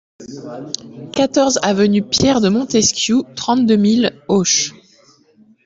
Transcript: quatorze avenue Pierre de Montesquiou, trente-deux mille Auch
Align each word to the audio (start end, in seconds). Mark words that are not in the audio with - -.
quatorze 1.13 1.59
avenue 1.61 2.01
Pierre 2.01 2.41
de 2.41 2.49
Montesquiou, 2.49 3.21
trente-deux 3.35 3.75
mille 3.75 4.19
Auch 4.29 4.71